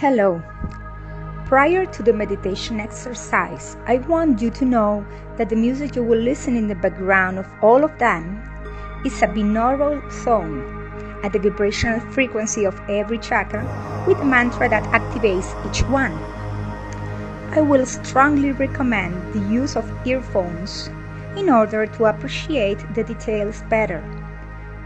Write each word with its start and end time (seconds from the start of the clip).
Hello. 0.00 0.42
Prior 1.44 1.84
to 1.84 2.02
the 2.02 2.14
meditation 2.14 2.80
exercise, 2.80 3.76
I 3.86 3.98
want 3.98 4.40
you 4.40 4.48
to 4.52 4.64
know 4.64 5.04
that 5.36 5.50
the 5.50 5.56
music 5.56 5.94
you 5.94 6.02
will 6.02 6.18
listen 6.18 6.56
in 6.56 6.68
the 6.68 6.74
background 6.74 7.38
of 7.38 7.46
all 7.60 7.84
of 7.84 7.98
them 7.98 8.40
is 9.04 9.20
a 9.20 9.26
binaural 9.26 10.00
song 10.10 10.64
at 11.22 11.34
the 11.34 11.38
vibrational 11.38 12.00
frequency 12.12 12.64
of 12.64 12.80
every 12.88 13.18
chakra 13.18 13.60
with 14.08 14.16
a 14.20 14.24
mantra 14.24 14.70
that 14.70 14.84
activates 14.84 15.52
each 15.68 15.82
one. 15.90 16.14
I 17.52 17.60
will 17.60 17.84
strongly 17.84 18.52
recommend 18.52 19.34
the 19.34 19.52
use 19.52 19.76
of 19.76 19.84
earphones 20.06 20.88
in 21.36 21.50
order 21.50 21.84
to 21.84 22.06
appreciate 22.06 22.78
the 22.94 23.04
details 23.04 23.60
better, 23.68 24.00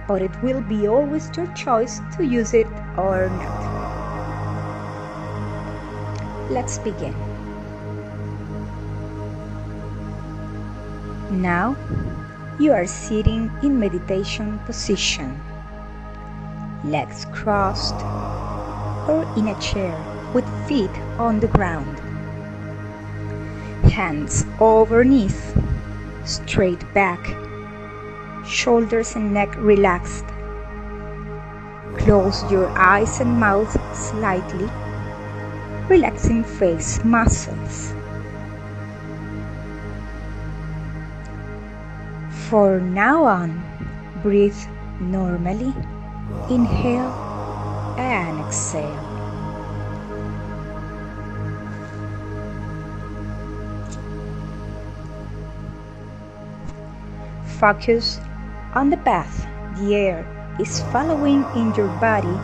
but 0.08 0.22
it 0.22 0.42
will 0.42 0.62
be 0.62 0.88
always 0.88 1.30
your 1.36 1.46
choice 1.54 2.00
to 2.16 2.24
use 2.24 2.52
it 2.52 2.66
or 2.96 3.30
not. 3.30 3.73
Let's 6.54 6.78
begin. 6.78 7.12
Now 11.42 11.74
you 12.60 12.70
are 12.70 12.86
sitting 12.86 13.50
in 13.64 13.80
meditation 13.80 14.60
position, 14.60 15.34
legs 16.84 17.26
crossed 17.32 17.98
or 19.10 19.26
in 19.36 19.48
a 19.48 19.60
chair 19.60 19.98
with 20.32 20.46
feet 20.68 20.94
on 21.18 21.40
the 21.40 21.48
ground, 21.48 21.98
hands 23.90 24.46
over 24.60 25.02
knees, 25.02 25.54
straight 26.24 26.86
back, 26.94 27.34
shoulders 28.46 29.16
and 29.16 29.34
neck 29.34 29.52
relaxed. 29.58 30.26
Close 31.98 32.48
your 32.48 32.68
eyes 32.78 33.18
and 33.18 33.40
mouth 33.40 33.74
slightly 33.92 34.70
relaxing 35.88 36.42
face 36.42 37.02
muscles. 37.04 37.92
For 42.48 42.80
now 42.80 43.24
on, 43.24 43.62
breathe 44.22 44.56
normally. 45.00 45.74
Inhale 46.48 47.12
and 47.98 48.40
exhale. 48.40 49.14
Focus 57.58 58.20
on 58.74 58.90
the 58.90 58.96
path 58.98 59.46
the 59.78 59.94
air 59.94 60.26
is 60.60 60.80
following 60.92 61.44
in 61.56 61.74
your 61.74 61.88
body 61.98 62.36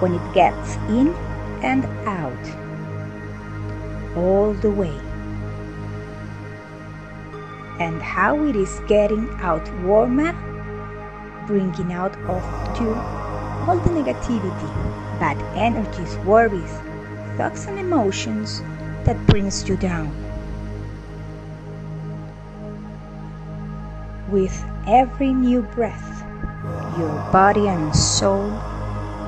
when 0.00 0.14
it 0.14 0.34
gets 0.34 0.76
in 0.88 1.14
and 1.62 1.84
out 2.06 2.67
all 4.18 4.52
the 4.54 4.70
way. 4.70 4.96
And 7.78 8.02
how 8.02 8.44
it 8.44 8.56
is 8.56 8.80
getting 8.88 9.28
out 9.40 9.66
warmer, 9.82 10.32
bringing 11.46 11.92
out 11.92 12.16
of 12.34 12.42
you 12.80 12.92
all 13.68 13.78
the 13.78 13.90
negativity, 13.90 14.70
bad 15.20 15.38
energies, 15.56 16.16
worries, 16.24 16.74
thoughts 17.36 17.66
and 17.66 17.78
emotions 17.78 18.60
that 19.04 19.16
brings 19.26 19.68
you 19.68 19.76
down. 19.76 20.08
With 24.30 24.64
every 24.86 25.32
new 25.32 25.62
breath, 25.62 26.24
your 26.98 27.14
body 27.30 27.68
and 27.68 27.94
soul 27.94 28.50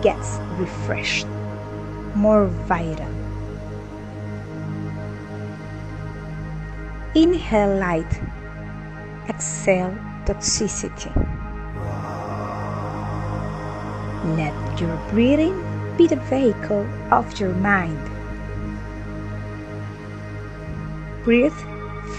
gets 0.03 0.39
refreshed, 0.59 1.27
more 2.15 2.47
vital 2.47 3.20
Inhale 7.13 7.77
light, 7.77 8.21
exhale 9.29 9.91
toxicity. 10.27 11.11
Let 14.37 14.81
your 14.81 14.97
breathing 15.11 15.59
be 15.97 16.07
the 16.07 16.23
vehicle 16.31 16.87
of 17.11 17.41
your 17.41 17.53
mind. 17.55 17.99
Breathe 21.25 21.61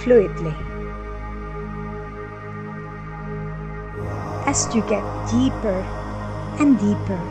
fluidly. 0.03 0.53
As 4.46 4.68
you 4.75 4.81
get 4.81 5.06
deeper 5.31 5.80
and 6.59 6.78
deeper 6.78 7.22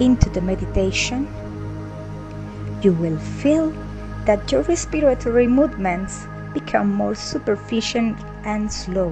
into 0.00 0.28
the 0.28 0.40
meditation, 0.40 1.28
you 2.82 2.92
will 2.94 3.18
feel 3.18 3.70
that 4.26 4.50
your 4.50 4.62
respiratory 4.62 5.46
movements 5.46 6.26
become 6.54 6.94
more 6.94 7.14
superficial 7.14 8.14
and 8.44 8.72
slow. 8.72 9.10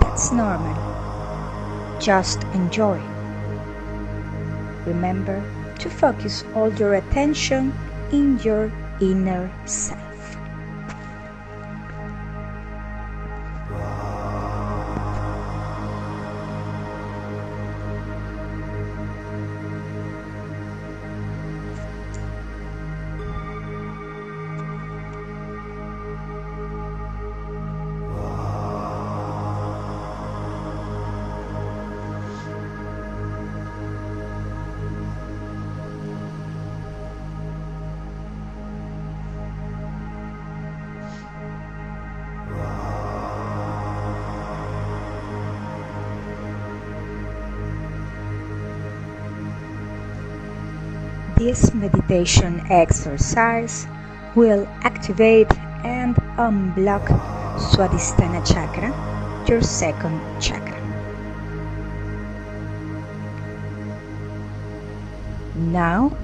That's 0.00 0.30
normal. 0.30 0.76
Just 1.98 2.44
enjoy. 2.54 3.00
Remember 4.86 5.42
to 5.78 5.90
focus 5.90 6.44
all 6.54 6.72
your 6.74 6.94
attention 6.94 7.72
in 8.12 8.38
your 8.40 8.70
inner 9.00 9.50
self. 9.64 10.03
This 51.44 51.74
meditation 51.74 52.64
exercise 52.72 53.86
will 54.34 54.64
activate 54.80 55.52
and 55.84 56.16
unblock 56.40 57.04
Swadhisthana 57.60 58.40
chakra, 58.48 58.88
your 59.46 59.60
second 59.60 60.24
chakra. 60.40 60.80
Now 65.54 66.16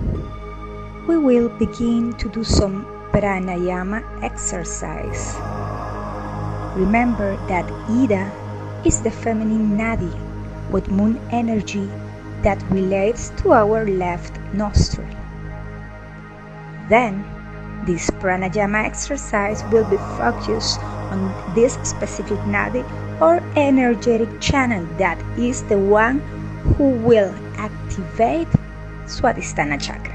we 1.07 1.19
will 1.19 1.51
begin 1.61 2.17
to 2.17 2.31
do 2.31 2.43
some 2.43 2.89
pranayama 3.13 4.01
exercise. 4.25 5.37
Remember 6.81 7.37
that 7.47 7.69
Ida 7.93 8.25
is 8.87 9.03
the 9.03 9.11
feminine 9.11 9.77
nadi 9.77 10.17
with 10.71 10.89
moon 10.89 11.21
energy 11.31 11.91
that 12.43 12.63
relates 12.71 13.31
to 13.43 13.53
our 13.53 13.87
left 13.87 14.39
nostril. 14.53 15.09
Then, 16.89 17.25
this 17.87 18.11
pranayama 18.11 18.85
exercise 18.85 19.65
will 19.73 19.89
be 19.89 19.97
focused 20.19 20.81
on 21.11 21.33
this 21.55 21.75
specific 21.83 22.39
nadi 22.41 22.85
or 23.21 23.43
energetic 23.57 24.29
channel 24.41 24.85
that 24.99 25.19
is 25.39 25.63
the 25.65 25.79
one 25.79 26.21
who 26.77 26.91
will 26.91 27.35
activate 27.57 28.49
Swadhisthana 29.07 29.81
chakra. 29.81 30.10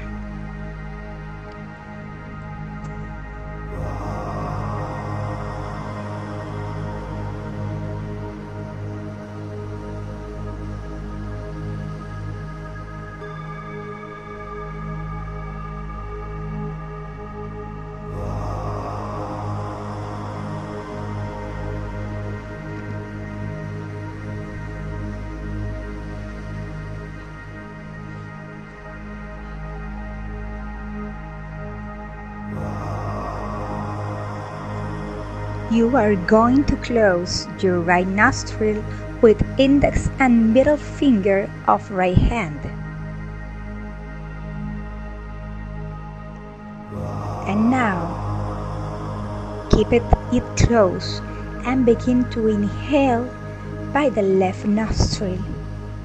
You 35.86 35.96
are 35.96 36.16
going 36.16 36.64
to 36.64 36.74
close 36.82 37.46
your 37.62 37.78
right 37.78 38.08
nostril 38.08 38.82
with 39.22 39.38
index 39.56 40.10
and 40.18 40.52
middle 40.52 40.76
finger 40.76 41.48
of 41.68 41.88
right 41.92 42.18
hand. 42.18 42.58
And 47.46 47.70
now, 47.70 48.02
keep 49.70 49.92
it, 49.92 50.02
it 50.32 50.42
close 50.56 51.22
and 51.62 51.86
begin 51.86 52.28
to 52.30 52.48
inhale 52.48 53.22
by 53.94 54.08
the 54.08 54.22
left 54.22 54.66
nostril 54.66 55.38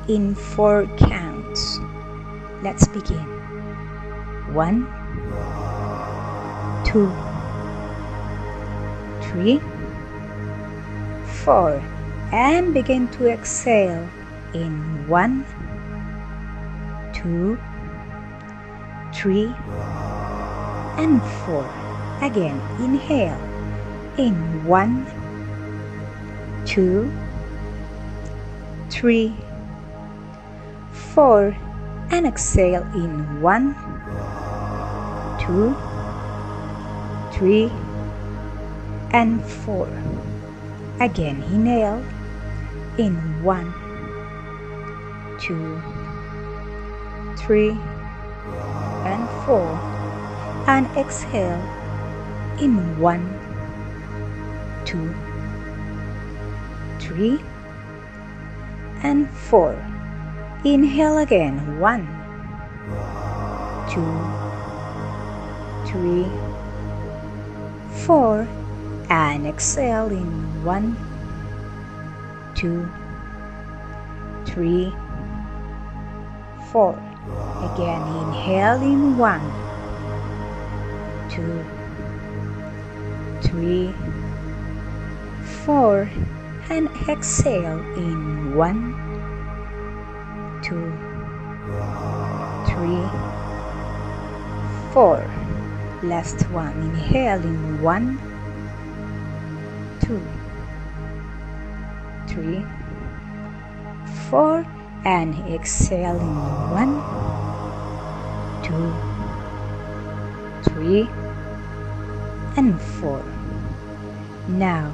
in 0.07 0.35
four 0.35 0.85
counts. 1.09 1.79
Let's 2.61 2.85
begin. 2.87 3.25
One, 4.53 4.85
two, 6.85 7.09
three, 9.25 9.59
four, 11.43 11.81
and 12.31 12.73
begin 12.73 13.07
to 13.09 13.27
exhale 13.27 14.07
in 14.53 15.07
one, 15.07 15.43
two, 17.13 17.57
three, 19.13 19.49
and 20.97 21.21
four. 21.43 21.65
Again, 22.21 22.61
inhale 22.79 23.41
in 24.17 24.35
one, 24.65 25.05
two, 26.65 27.11
three, 28.89 29.33
four, 30.91 31.57
and 32.11 32.27
exhale 32.27 32.83
in 32.93 33.41
one, 33.41 33.73
two, 35.39 35.73
three, 37.33 37.71
and 39.11 39.43
four. 39.43 39.87
Again, 41.01 41.41
inhale 41.49 42.05
in 42.99 43.15
one, 43.43 43.73
two, 45.39 45.81
three, 47.35 47.71
and 49.09 49.27
four, 49.43 49.65
and 50.67 50.85
exhale 50.95 51.57
in 52.61 52.99
one, 52.99 53.25
two, 54.85 55.09
three, 56.99 57.39
and 59.01 59.27
four. 59.49 59.73
Inhale 60.63 61.17
again, 61.17 61.79
one, 61.79 62.05
two, 63.89 64.05
three, 65.89 66.29
four, 68.05 68.47
and 69.11 69.45
exhale 69.45 70.07
in 70.07 70.63
one, 70.63 70.95
two, 72.55 72.87
three, 74.45 74.93
four. 76.71 76.93
Again, 77.73 78.01
inhale 78.23 78.81
in 78.81 79.17
one, 79.17 79.43
two, 81.29 81.59
three, 83.41 83.93
four, 85.65 86.09
and 86.69 86.87
exhale 87.09 87.83
in 87.97 88.55
one, 88.55 88.95
two, 90.63 90.87
three, 92.71 93.03
four. 94.93 95.19
Last 96.01 96.49
one. 96.49 96.71
Inhale 96.81 97.43
in 97.43 97.81
one, 97.81 98.30
two, 100.01 100.21
three, 102.27 102.65
four, 104.29 104.65
and 105.05 105.35
exhale 105.53 106.15
in 106.15 106.35
one, 106.71 107.01
two, 108.63 108.91
three, 110.69 111.07
and 112.57 112.79
four. 112.81 113.23
Now, 114.47 114.91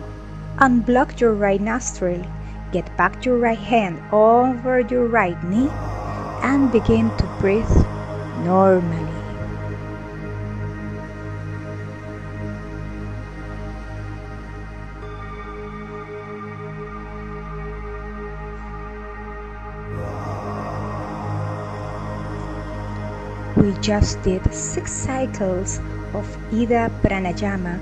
unblock 0.57 1.19
your 1.19 1.33
right 1.33 1.61
nostril, 1.61 2.25
get 2.71 2.85
back 2.97 3.25
your 3.25 3.37
right 3.37 3.57
hand 3.57 3.99
over 4.11 4.81
your 4.81 5.07
right 5.07 5.41
knee, 5.43 5.69
and 6.41 6.71
begin 6.71 7.09
to 7.17 7.25
breathe 7.39 7.85
normally. 8.43 9.16
We 23.67 23.73
just 23.81 24.23
did 24.23 24.47
six 24.53 24.93
cycles 24.93 25.79
of 26.13 26.23
Ida 26.53 26.87
Pranayama 27.03 27.81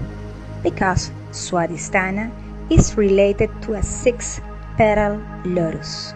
because 0.64 1.12
Swadhisthana 1.30 2.32
is 2.72 2.98
related 2.98 3.52
to 3.62 3.76
a 3.76 3.84
six 3.84 4.42
petal 4.78 5.22
lotus. 5.46 6.16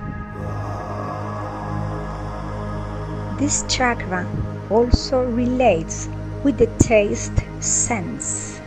This 3.38 3.64
chakra 3.70 4.26
also 4.72 5.22
relates 5.22 6.10
with 6.44 6.58
the 6.58 6.66
taste 6.80 7.38
sense. 7.60 8.60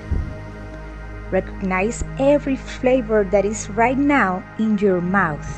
Recognize 1.33 2.05
every 2.21 2.55
flavor 2.55 3.25
that 3.33 3.45
is 3.45 3.69
right 3.71 3.99
now 3.99 4.45
in 4.61 4.79
your 4.79 5.01
mouth. 5.01 5.51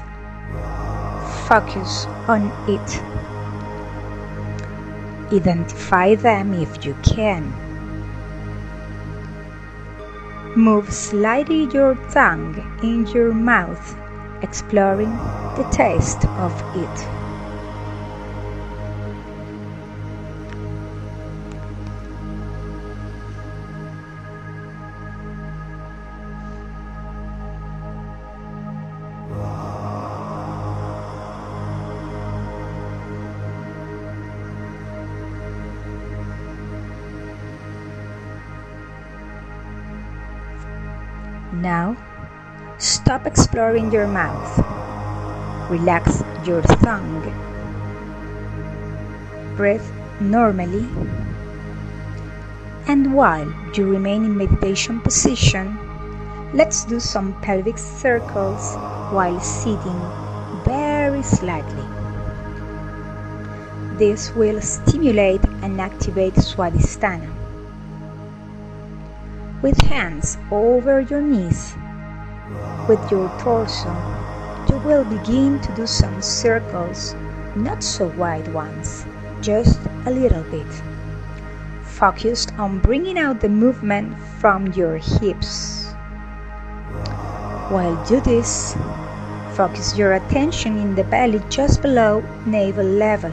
Focus 1.46 2.06
on 2.32 2.48
it. 2.66 3.23
Identify 5.34 6.14
them 6.14 6.54
if 6.54 6.84
you 6.84 6.94
can. 7.02 7.42
Move 10.54 10.92
slightly 10.92 11.64
your 11.72 11.96
tongue 12.12 12.54
in 12.84 13.06
your 13.08 13.34
mouth, 13.34 13.96
exploring 14.42 15.10
the 15.56 15.66
taste 15.72 16.24
of 16.38 16.52
it. 16.76 17.23
Stop 43.24 43.32
exploring 43.32 43.92
your 43.92 44.06
mouth. 44.06 44.58
Relax 45.70 46.22
your 46.46 46.62
tongue. 46.82 47.22
Breathe 49.56 49.84
normally. 50.20 50.86
And 52.86 53.14
while 53.14 53.48
you 53.74 53.88
remain 53.88 54.24
in 54.24 54.36
meditation 54.36 55.00
position, 55.00 55.78
let's 56.52 56.84
do 56.84 57.00
some 57.00 57.32
pelvic 57.40 57.78
circles 57.78 58.76
while 59.12 59.40
sitting 59.40 60.00
very 60.64 61.22
slightly. 61.22 61.88
This 63.96 64.34
will 64.34 64.60
stimulate 64.60 65.44
and 65.62 65.80
activate 65.80 66.34
Swadhisthana 66.34 67.30
with 69.62 69.80
hands 69.82 70.36
over 70.50 71.00
your 71.00 71.22
knees. 71.22 71.74
With 72.88 73.10
your 73.10 73.28
torso, 73.38 73.88
you 74.68 74.76
will 74.78 75.04
begin 75.04 75.60
to 75.60 75.74
do 75.74 75.86
some 75.86 76.20
circles, 76.20 77.14
not 77.56 77.82
so 77.82 78.08
wide 78.18 78.52
ones, 78.52 79.06
just 79.40 79.80
a 80.04 80.10
little 80.10 80.42
bit. 80.44 80.66
Focused 81.84 82.52
on 82.58 82.80
bringing 82.80 83.18
out 83.18 83.40
the 83.40 83.48
movement 83.48 84.18
from 84.40 84.72
your 84.72 84.98
hips. 84.98 85.92
While 87.70 87.96
do 88.04 88.20
this, 88.20 88.76
focus 89.54 89.96
your 89.96 90.12
attention 90.12 90.76
in 90.76 90.94
the 90.94 91.04
belly 91.04 91.40
just 91.48 91.80
below 91.80 92.22
navel 92.44 92.84
level. 92.84 93.32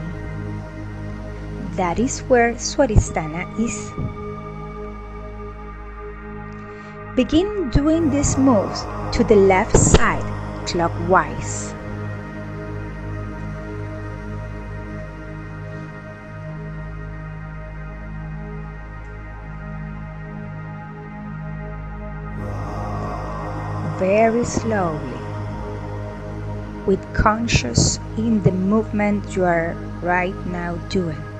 That 1.76 1.98
is 1.98 2.20
where 2.20 2.54
Swadhisthana 2.54 3.44
is. 3.60 4.21
Begin 7.14 7.68
doing 7.68 8.08
these 8.08 8.38
moves 8.38 8.86
to 9.12 9.22
the 9.22 9.36
left 9.36 9.76
side 9.76 10.24
clockwise. 10.66 11.74
Very 23.98 24.42
slowly, 24.46 25.20
with 26.86 27.04
conscious 27.12 27.98
in 28.16 28.42
the 28.42 28.52
movement 28.52 29.36
you 29.36 29.44
are 29.44 29.74
right 30.00 30.34
now 30.46 30.76
doing. 30.88 31.31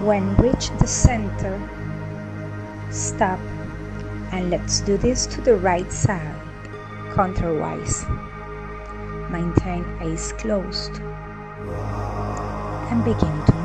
When 0.00 0.36
reach 0.36 0.70
the 0.78 0.86
center, 0.86 1.58
stop 2.88 3.40
and 4.30 4.48
let's 4.48 4.80
do 4.80 4.96
this 4.96 5.26
to 5.26 5.40
the 5.40 5.56
right 5.56 5.90
side, 5.92 6.40
counterwise. 7.14 8.06
Maintain 9.28 9.84
eyes 10.00 10.32
closed 10.34 11.00
and 12.90 13.04
begin 13.04 13.44
to 13.46 13.57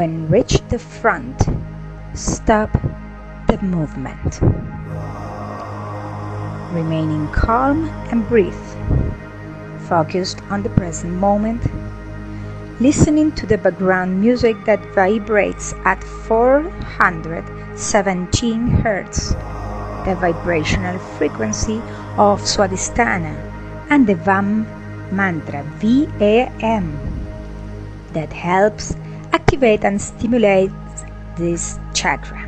When 0.00 0.32
reach 0.32 0.56
the 0.70 0.78
front, 0.78 1.36
stop 2.14 2.72
the 3.48 3.58
movement. 3.60 4.40
Remaining 6.72 7.28
calm 7.32 7.90
and 8.10 8.26
breathe. 8.26 8.54
Focused 9.90 10.40
on 10.48 10.62
the 10.62 10.70
present 10.70 11.12
moment, 11.12 11.62
listening 12.80 13.32
to 13.32 13.44
the 13.44 13.58
background 13.58 14.18
music 14.18 14.56
that 14.64 14.80
vibrates 14.94 15.74
at 15.84 16.02
417 16.02 18.70
Hz, 18.80 19.34
the 20.06 20.14
vibrational 20.14 20.98
frequency 21.18 21.82
of 22.16 22.40
Swadhisthana, 22.40 23.36
and 23.90 24.06
the 24.06 24.14
VAM 24.14 24.64
mantra 25.12 25.62
VAM 25.76 26.98
that 28.14 28.32
helps 28.32 28.96
activate 29.50 29.84
and 29.84 30.00
stimulate 30.00 30.70
this 31.36 31.80
chakra. 31.92 32.39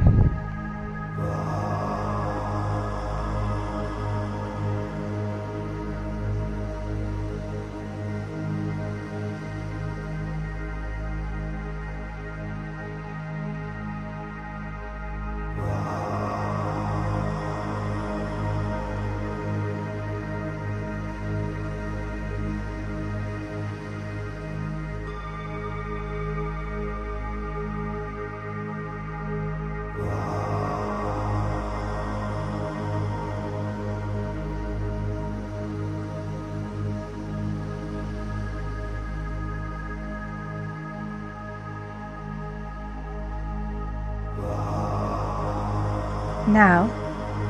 Now, 46.49 46.91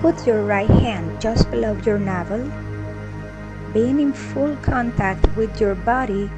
put 0.03 0.27
your 0.27 0.45
right 0.45 0.69
hand 0.69 1.19
just 1.19 1.51
below 1.51 1.79
your 1.87 1.99
navel, 1.99 2.45
being 3.73 4.01
in 4.01 4.13
full 4.13 4.55
contact 4.57 5.25
with 5.35 5.59
your 5.59 5.75
body 5.75 6.31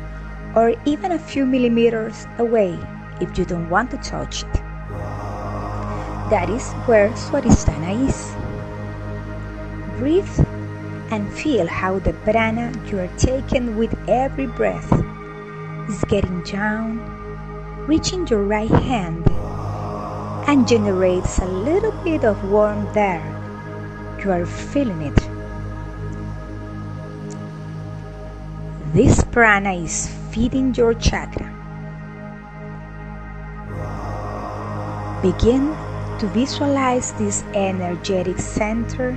or 0.55 0.75
even 0.85 1.13
a 1.13 1.19
few 1.19 1.45
millimeters 1.47 2.27
away 2.39 2.79
if 3.21 3.37
you 3.37 3.45
don't 3.45 3.69
want 3.69 3.91
to 3.91 3.97
touch 3.99 4.45
it. 4.45 4.53
That 6.31 6.49
is 6.49 6.73
where 6.87 7.11
Swadhisthana 7.11 8.07
is. 8.09 8.35
Breathe 9.99 10.47
and 11.11 11.33
feel 11.33 11.67
how 11.67 11.99
the 11.99 12.13
prana 12.23 12.73
you 12.87 13.01
are 13.01 13.11
taking 13.19 13.77
with 13.77 13.97
every 14.09 14.47
breath 14.47 14.93
is 15.89 16.05
getting 16.05 16.43
down, 16.43 16.99
reaching 17.89 18.29
your 18.29 18.45
right 18.45 18.71
hand 18.71 19.27
and 20.47 20.69
generates 20.69 21.39
a 21.39 21.47
little 21.47 21.93
bit 22.05 22.25
of 22.25 22.43
warmth 22.51 22.93
there. 22.95 23.25
You 24.23 24.33
are 24.33 24.47
feeling 24.47 25.03
it. 25.03 25.17
This 28.93 29.23
prana 29.25 29.73
is 29.73 30.09
feeding 30.31 30.75
your 30.75 30.95
chakra. 30.95 31.51
Begin 35.23 35.75
to 36.19 36.27
visualize 36.29 37.13
this 37.15 37.43
energetic 37.55 38.39
center 38.39 39.17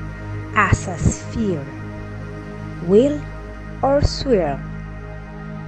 as 0.55 0.87
a 0.87 0.97
sphere, 0.97 1.63
wheel 2.87 3.21
or 3.83 4.01
swirl 4.01 4.59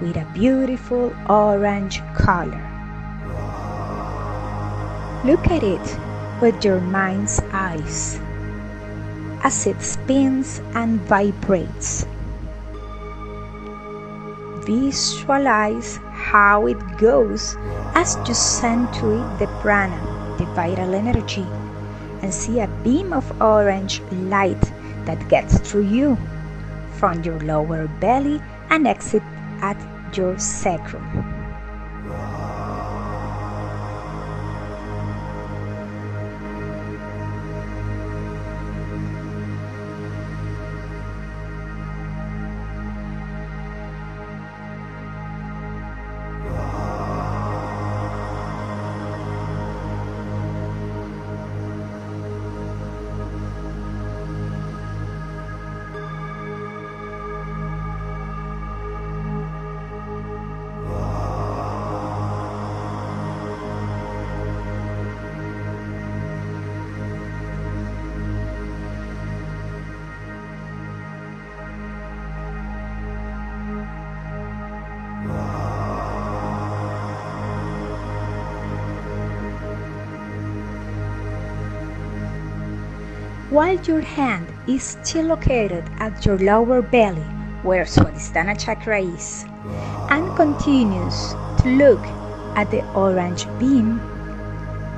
with 0.01 0.15
a 0.15 0.25
beautiful 0.33 1.13
orange 1.29 2.01
color. 2.15 2.68
Look 5.25 5.47
at 5.51 5.63
it 5.63 5.99
with 6.39 6.63
your 6.63 6.79
mind's 6.79 7.41
eyes 7.51 8.17
as 9.43 9.67
it 9.67 9.81
spins 9.81 10.61
and 10.73 11.01
vibrates. 11.01 12.05
Visualize 14.63 15.97
how 16.13 16.67
it 16.67 16.79
goes 16.97 17.57
as 17.95 18.15
you 18.25 18.33
send 18.33 18.93
to 18.93 19.19
it 19.19 19.39
the 19.39 19.47
prana, 19.59 19.99
the 20.37 20.45
vital 20.55 20.95
energy, 20.95 21.45
and 22.21 22.33
see 22.33 22.61
a 22.61 22.67
beam 22.81 23.11
of 23.11 23.41
orange 23.41 23.99
light 24.31 24.71
that 25.03 25.27
gets 25.27 25.59
through 25.59 25.87
you 25.87 26.17
from 26.93 27.21
your 27.23 27.39
lower 27.41 27.87
belly 27.99 28.41
and 28.69 28.87
exit 28.87 29.23
at 29.59 29.77
your 30.15 30.39
sacrum. 30.39 31.38
While 83.49 83.79
your 83.81 84.01
hand 84.01 84.47
is 84.67 84.83
still 84.83 85.25
located 85.25 85.83
at 85.97 86.23
your 86.23 86.37
lower 86.37 86.83
belly 86.83 87.25
where 87.63 87.83
Swadhisthana 87.83 88.53
chakra 88.53 89.01
is 89.01 89.43
and 90.11 90.35
continues 90.35 91.33
to 91.57 91.69
look 91.75 91.99
at 92.55 92.69
the 92.69 92.85
orange 92.93 93.45
beam, 93.57 93.99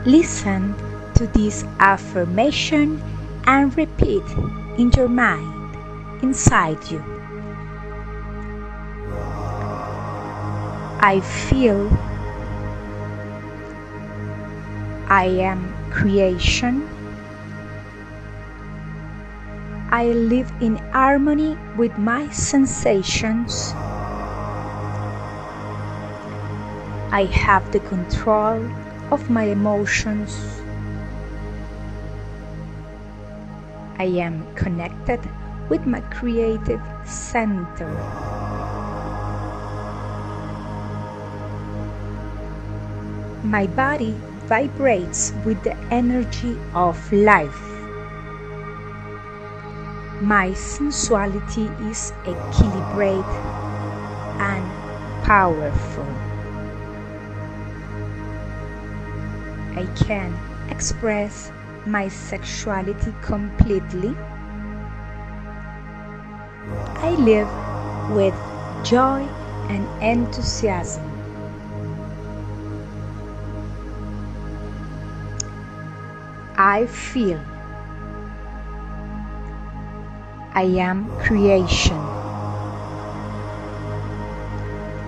listen 0.05 0.75
to 1.15 1.27
this 1.27 1.63
affirmation 1.79 3.01
and 3.46 3.75
repeat 3.77 4.24
in 4.77 4.91
your 4.98 5.08
mind 5.08 5.75
inside 6.22 6.77
you. 6.91 7.01
I 11.00 11.22
feel 11.22 11.88
I 15.08 15.25
am 15.39 15.74
creation 15.89 16.88
I 19.93 20.05
live 20.05 20.50
in 20.62 20.77
harmony 20.93 21.57
with 21.75 21.98
my 21.98 22.29
sensations. 22.29 23.74
I 27.12 27.27
have 27.33 27.69
the 27.74 27.81
control 27.81 28.63
of 29.12 29.29
my 29.29 29.43
emotions. 29.43 30.62
I 34.00 34.05
am 34.15 34.48
connected 34.55 35.19
with 35.67 35.86
my 35.86 36.00
creative 36.07 36.81
center. 37.05 37.91
My 43.43 43.67
body 43.67 44.15
vibrates 44.48 45.33
with 45.43 45.62
the 45.65 45.75
energy 45.91 46.57
of 46.74 46.95
life. 47.12 47.71
My 50.22 50.54
sensuality 50.54 51.66
is 51.90 52.13
equilibrated 52.25 53.25
and 54.40 54.63
powerful. 55.24 56.06
I 59.75 59.88
can 59.96 60.38
express 60.70 61.51
my 61.88 62.08
sexuality 62.08 63.16
completely. 63.24 64.16
I 67.01 67.16
live 67.18 67.50
with 68.16 68.36
joy 68.86 69.28
and 69.70 69.88
enthusiasm. 70.04 71.10
I 76.56 76.86
feel 76.86 77.40
I 80.53 80.63
am 80.63 81.10
creation. 81.20 81.98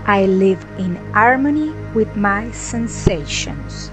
I 0.05 0.25
live 0.25 0.65
in 0.77 0.95
harmony 1.13 1.71
with 1.93 2.15
my 2.15 2.50
sensations. 2.51 3.91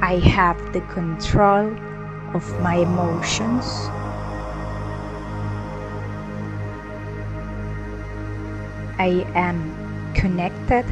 I 0.00 0.18
have 0.24 0.72
the 0.72 0.80
control 0.92 1.76
of 2.34 2.60
my 2.60 2.76
emotions. 2.76 3.64
I 8.98 9.26
am 9.34 10.14
connected 10.14 10.86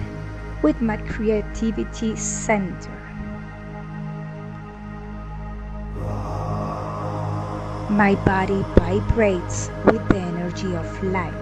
with 0.62 0.82
my 0.82 0.98
creativity 0.98 2.16
center. 2.16 2.99
My 7.90 8.14
body 8.14 8.64
vibrates 8.78 9.68
with 9.84 10.08
the 10.08 10.18
energy 10.18 10.76
of 10.76 11.02
life. 11.02 11.34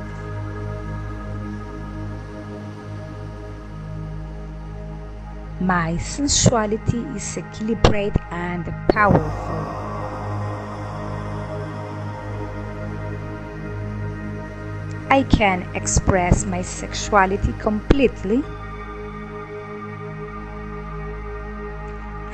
My 5.61 5.99
sensuality 5.99 7.05
is 7.15 7.37
equilibrated 7.37 8.17
and 8.33 8.65
powerful. 8.89 9.59
I 15.11 15.25
can 15.29 15.69
express 15.77 16.47
my 16.47 16.63
sexuality 16.63 17.53
completely. 17.59 18.43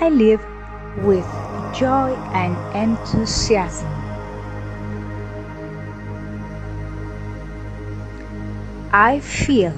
I 0.00 0.08
live 0.08 0.46
with 1.02 1.26
joy 1.74 2.14
and 2.32 2.54
enthusiasm. 2.76 4.03
I 8.96 9.18
feel 9.18 9.74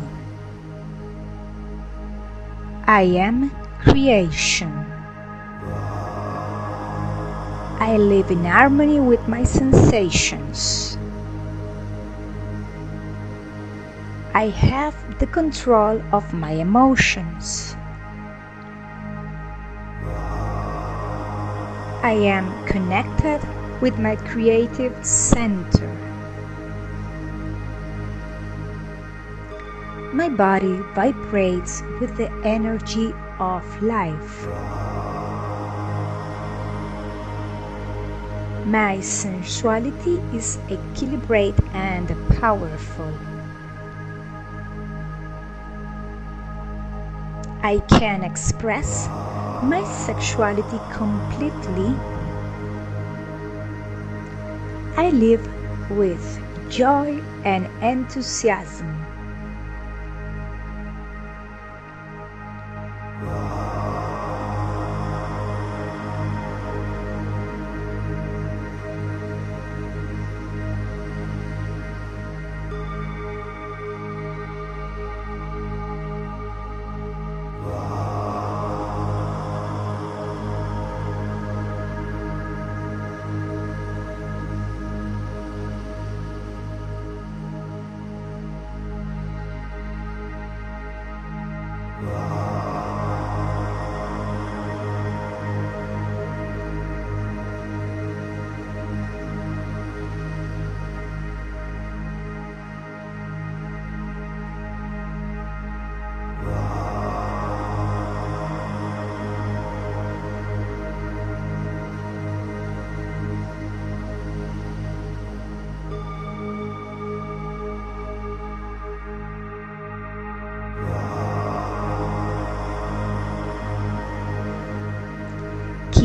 I 2.85 3.00
am 3.16 3.50
creation. 3.80 4.68
I 7.80 7.97
live 7.97 8.30
in 8.30 8.45
harmony 8.45 9.00
with 9.00 9.26
my 9.26 9.43
sensations. 9.43 10.99
I 14.34 14.49
have 14.49 14.95
the 15.19 15.26
control 15.28 16.02
of 16.12 16.34
my 16.34 16.50
emotions. 16.50 17.75
I 22.04 22.12
am 22.21 22.52
connected 22.67 23.40
with 23.80 23.99
my 23.99 24.17
creative 24.17 24.95
center. 25.06 26.05
My 30.16 30.30
body 30.30 30.78
vibrates 30.94 31.82
with 32.00 32.16
the 32.16 32.30
energy 32.42 33.12
of 33.38 33.82
life. 33.82 34.46
My 38.64 38.98
sensuality 39.00 40.16
is 40.32 40.56
equilibrated 40.70 41.62
and 41.74 42.08
powerful. 42.40 43.12
I 47.62 47.80
can 47.80 48.24
express 48.24 49.08
my 49.62 49.84
sexuality 49.84 50.80
completely. 50.94 51.92
I 54.96 55.10
live 55.10 55.46
with 55.90 56.24
joy 56.70 57.20
and 57.44 57.66
enthusiasm. 57.82 59.05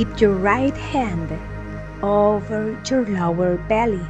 Keep 0.02 0.20
your 0.20 0.34
right 0.34 0.76
hand 0.76 1.30
over 2.02 2.76
your 2.90 3.06
lower 3.06 3.58
belly 3.70 4.08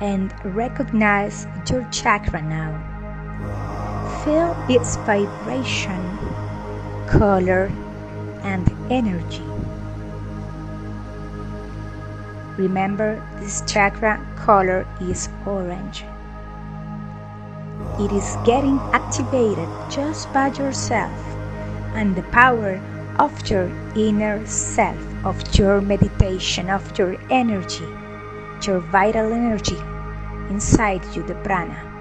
and 0.00 0.32
recognize 0.46 1.46
your 1.68 1.86
chakra 1.90 2.40
now. 2.40 2.72
Feel 4.24 4.56
its 4.70 4.96
vibration, 5.04 6.00
color, 7.06 7.70
and 8.44 8.66
energy. 8.90 9.44
Remember, 12.56 13.20
this 13.40 13.62
chakra 13.66 14.26
color 14.36 14.88
is 15.02 15.28
orange. 15.44 16.02
It 18.00 18.10
is 18.10 18.38
getting 18.46 18.78
activated 18.94 19.68
just 19.90 20.32
by 20.32 20.48
yourself, 20.48 21.12
and 21.92 22.16
the 22.16 22.22
power 22.32 22.80
of 23.18 23.48
your 23.48 23.68
inner 23.96 24.44
self, 24.46 24.98
of 25.24 25.36
your 25.54 25.80
meditation, 25.80 26.70
of 26.70 26.98
your 26.98 27.16
energy, 27.30 27.86
your 28.66 28.80
vital 28.80 29.32
energy 29.32 29.78
inside 30.50 31.04
you, 31.14 31.22
the 31.22 31.34
prana. 31.36 31.93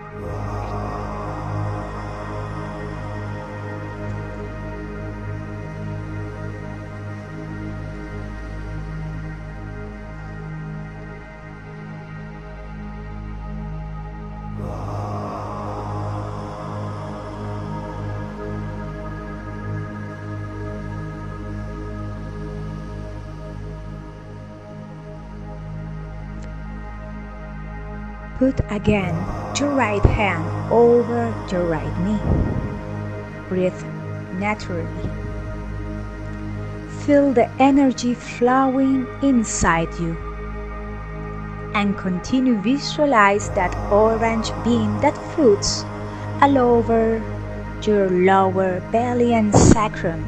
Put 28.44 28.60
again 28.72 29.16
your 29.58 29.70
right 29.70 30.04
hand 30.04 30.44
over 30.70 31.34
your 31.50 31.64
right 31.64 31.98
knee. 32.04 32.20
Breathe 33.48 33.82
naturally. 34.38 35.10
Feel 37.06 37.32
the 37.32 37.50
energy 37.58 38.14
flowing 38.14 39.08
inside 39.22 39.88
you. 39.98 40.18
And 41.74 41.98
continue 41.98 42.60
visualize 42.60 43.50
that 43.52 43.74
orange 43.90 44.52
beam 44.66 45.00
that 45.00 45.18
floats 45.32 45.86
all 46.42 46.58
over 46.58 47.24
your 47.84 48.10
lower 48.10 48.82
belly 48.92 49.34
and 49.36 49.56
sacrum. 49.56 50.22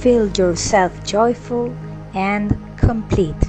Feel 0.00 0.26
yourself 0.30 1.04
joyful 1.04 1.72
and 2.14 2.50
complete. 2.76 3.45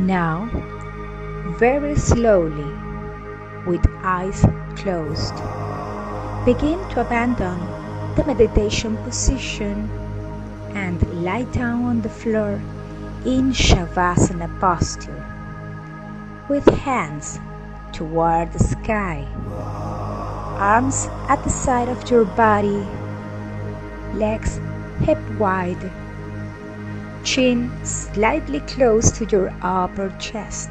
Now, 0.00 0.48
very 1.58 1.94
slowly, 1.94 2.72
with 3.66 3.86
eyes 4.02 4.42
closed, 4.76 5.34
begin 6.46 6.80
to 6.88 7.02
abandon 7.02 7.60
the 8.14 8.24
meditation 8.26 8.96
position 9.04 9.90
and 10.72 11.02
lie 11.22 11.42
down 11.52 11.84
on 11.84 12.00
the 12.00 12.08
floor 12.08 12.62
in 13.26 13.52
Shavasana 13.52 14.48
posture 14.58 15.22
with 16.48 16.64
hands 16.80 17.38
toward 17.92 18.54
the 18.54 18.64
sky, 18.64 19.28
arms 20.56 21.08
at 21.28 21.44
the 21.44 21.50
side 21.50 21.90
of 21.90 22.10
your 22.10 22.24
body, 22.24 22.82
legs 24.14 24.62
hip 25.04 25.20
wide 25.38 25.90
chin 27.30 27.70
slightly 27.84 28.58
close 28.60 29.12
to 29.12 29.24
your 29.26 29.54
upper 29.62 30.10
chest. 30.18 30.70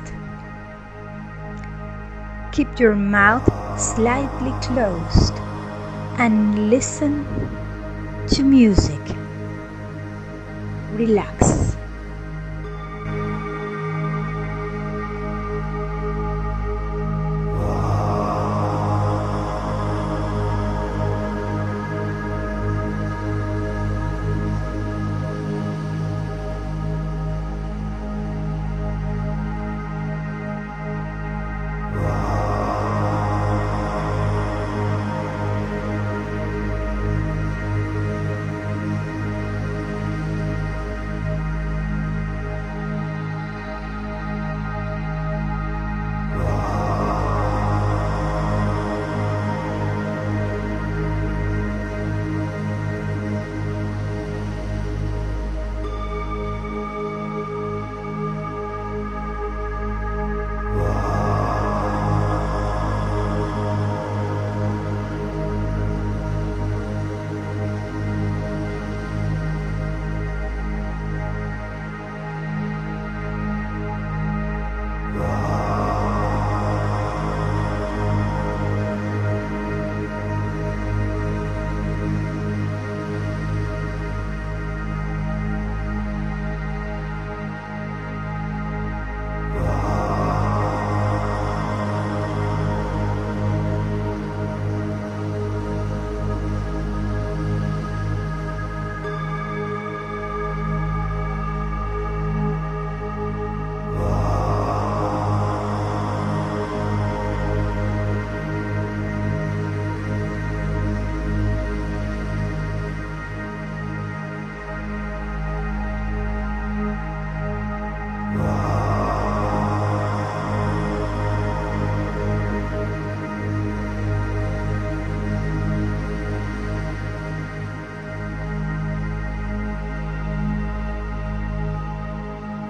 Keep 2.52 2.80
your 2.80 2.96
mouth 2.96 3.48
slightly 3.80 4.52
closed 4.62 5.36
and 6.20 6.70
listen 6.70 7.24
to 8.28 8.44
music. 8.44 9.00
Relax. 10.98 11.39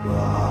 Wow. 0.06 0.49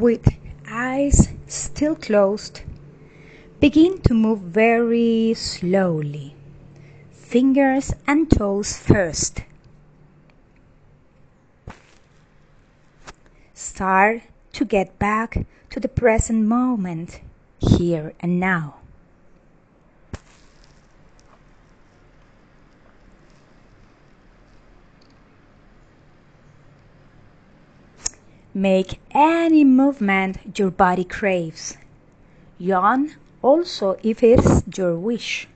With 0.00 0.26
eyes 0.66 1.28
still 1.46 1.94
closed, 1.94 2.62
begin 3.60 4.00
to 4.00 4.14
move 4.14 4.40
very 4.40 5.34
slowly, 5.34 6.34
fingers 7.10 7.92
and 8.06 8.30
toes 8.30 8.78
first. 8.78 9.42
Start 13.52 14.22
to 14.54 14.64
get 14.64 14.98
back 14.98 15.46
to 15.68 15.78
the 15.78 15.88
present 15.88 16.46
moment, 16.48 17.20
here 17.58 18.14
and 18.20 18.40
now. 18.40 18.79
Make 28.60 29.00
any 29.12 29.64
movement 29.64 30.58
your 30.58 30.70
body 30.70 31.02
craves. 31.02 31.78
Yawn 32.58 33.16
also 33.40 33.96
if 34.02 34.22
it's 34.22 34.62
your 34.76 34.98
wish. 34.98 35.48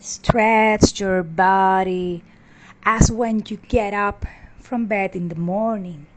Stretch 0.00 0.98
your 0.98 1.22
body 1.22 2.24
as 2.82 3.12
when 3.12 3.44
you 3.46 3.58
get 3.58 3.94
up 3.94 4.26
from 4.58 4.86
bed 4.86 5.14
in 5.14 5.28
the 5.28 5.36
morning. 5.36 6.08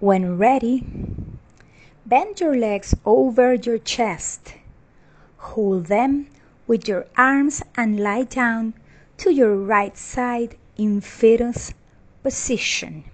When 0.00 0.36
ready, 0.38 0.84
bend 2.06 2.40
your 2.40 2.56
legs 2.56 2.94
over 3.04 3.54
your 3.54 3.78
chest. 3.78 4.54
Hold 5.38 5.86
them 5.86 6.28
with 6.66 6.88
your 6.88 7.06
arms 7.16 7.62
and 7.76 8.00
lie 8.00 8.24
down 8.24 8.74
to 9.18 9.32
your 9.32 9.56
right 9.56 9.96
side 9.96 10.56
in 10.76 11.00
fetus 11.00 11.72
position. 12.22 13.04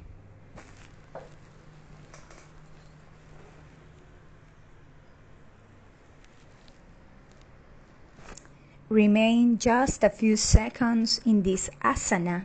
Remain 8.88 9.56
just 9.58 10.02
a 10.02 10.10
few 10.10 10.36
seconds 10.36 11.20
in 11.24 11.42
this 11.42 11.70
asana, 11.80 12.44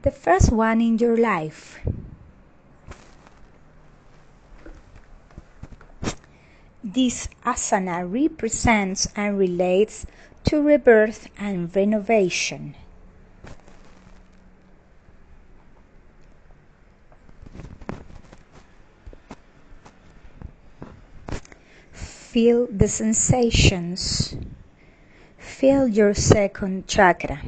the 0.00 0.10
first 0.10 0.50
one 0.50 0.80
in 0.80 0.96
your 0.96 1.16
life. 1.16 1.78
This 6.86 7.28
asana 7.46 8.04
represents 8.04 9.08
and 9.16 9.38
relates 9.38 10.04
to 10.44 10.60
rebirth 10.60 11.28
and 11.38 11.74
renovation. 11.74 12.74
Feel 21.90 22.66
the 22.70 22.88
sensations. 22.88 24.36
Feel 25.38 25.88
your 25.88 26.12
second 26.12 26.86
chakra. 26.86 27.40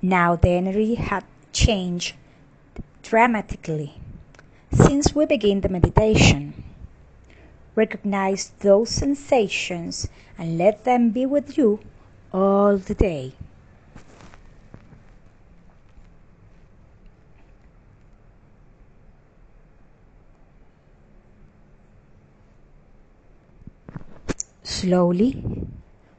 Now 0.00 0.36
the 0.36 0.50
energy 0.50 0.94
had 0.94 1.24
changed 1.52 2.14
dramatically 3.02 3.94
since 4.70 5.14
we 5.16 5.26
began 5.26 5.62
the 5.62 5.68
meditation. 5.68 6.63
Recognize 7.76 8.52
those 8.60 8.90
sensations 8.90 10.08
and 10.38 10.58
let 10.58 10.84
them 10.84 11.10
be 11.10 11.26
with 11.26 11.58
you 11.58 11.80
all 12.32 12.78
the 12.78 12.94
day. 12.94 13.32
Slowly, 24.62 25.42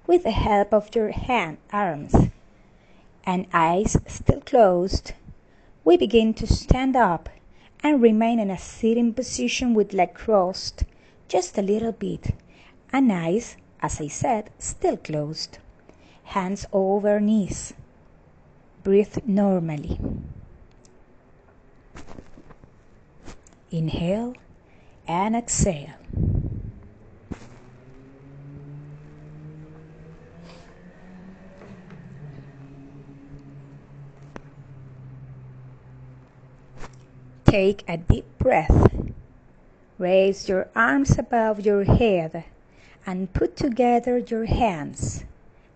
with 0.08 0.24
the 0.24 0.32
help 0.32 0.74
of 0.74 0.94
your 0.96 1.12
hand, 1.12 1.58
arms, 1.72 2.16
and 3.26 3.46
eyes 3.54 3.96
still 4.08 4.42
closed, 4.42 5.14
we 5.84 5.98
begin 5.98 6.34
to 6.34 6.48
stand 6.48 6.96
up 6.96 7.30
and 7.82 8.02
remain 8.02 8.40
in 8.40 8.50
a 8.50 8.58
sitting 8.58 9.14
position 9.14 9.74
with 9.74 9.94
legs 9.94 10.14
crossed 10.16 10.84
just 11.28 11.58
a 11.58 11.62
little 11.62 11.92
bit, 11.92 12.36
and 12.92 13.12
eyes, 13.12 13.58
as 13.82 14.00
I 14.00 14.08
said, 14.08 14.50
still 14.60 14.98
closed. 14.98 15.58
Hands 16.24 16.66
over 16.74 17.20
knees. 17.20 17.74
Breathe 18.84 19.18
normally. 19.26 20.00
Inhale 23.72 24.36
and 25.08 25.36
exhale. 25.36 25.94
Take 37.46 37.84
a 37.88 37.98
deep 37.98 38.26
breath. 38.38 38.92
Raise 39.98 40.50
your 40.50 40.68
arms 40.76 41.18
above 41.18 41.66
your 41.66 41.86
head 41.86 42.44
and 43.06 43.32
put 43.32 43.56
together 43.56 44.18
your 44.18 44.44
hands. 44.44 45.24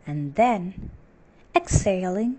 And 0.05 0.35
then, 0.35 0.91
exhaling, 1.55 2.37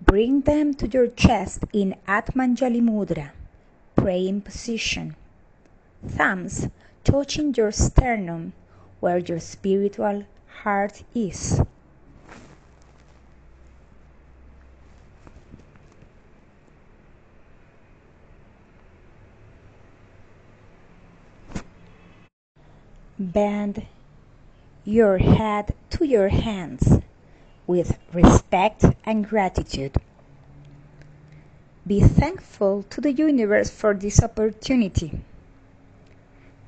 bring 0.00 0.42
them 0.42 0.74
to 0.74 0.86
your 0.86 1.08
chest 1.08 1.64
in 1.72 1.96
Atmanjali 2.06 2.80
Mudra, 2.80 3.30
praying 3.96 4.42
position. 4.42 5.16
Thumbs 6.06 6.68
touching 7.02 7.52
your 7.54 7.72
sternum 7.72 8.52
where 9.00 9.18
your 9.18 9.40
spiritual 9.40 10.24
heart 10.62 11.02
is. 11.12 11.60
Bend 23.18 23.86
your 24.84 25.16
head 25.16 25.74
to 25.88 26.04
your 26.04 26.28
hands 26.28 26.98
with 27.66 27.98
respect 28.12 28.84
and 29.06 29.26
gratitude. 29.26 29.96
Be 31.86 32.00
thankful 32.00 32.82
to 32.90 33.00
the 33.00 33.12
universe 33.12 33.70
for 33.70 33.94
this 33.94 34.22
opportunity. 34.22 35.18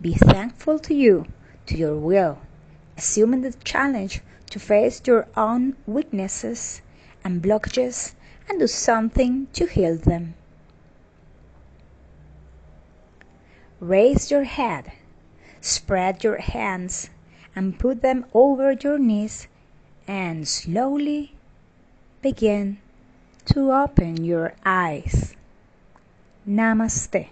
Be 0.01 0.15
thankful 0.15 0.79
to 0.79 0.95
you, 0.95 1.27
to 1.67 1.77
your 1.77 1.97
will, 1.97 2.39
assuming 2.97 3.43
the 3.43 3.53
challenge 3.53 4.23
to 4.49 4.59
face 4.59 5.03
your 5.05 5.27
own 5.37 5.77
weaknesses 5.87 6.81
and 7.23 7.43
blockages 7.43 8.15
and 8.49 8.59
do 8.59 8.67
something 8.67 9.49
to 9.53 9.67
heal 9.67 9.99
them. 9.99 10.33
Raise 13.81 14.31
your 14.31 14.45
head 14.45 14.93
Spread 15.61 16.25
your 16.25 16.39
hands 16.39 17.11
and 17.55 17.79
put 17.79 18.03
them 18.03 18.25
over 18.33 18.73
your 18.73 18.99
knees 18.99 19.49
and 20.07 20.47
slowly 20.47 21.35
begin 22.23 22.79
to 23.47 23.73
open 23.73 24.25
your 24.25 24.55
eyes. 24.65 25.35
Namaste. 26.47 27.29